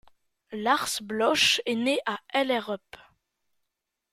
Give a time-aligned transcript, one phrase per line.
[0.51, 2.97] Lars Bloch est né à Hellerup.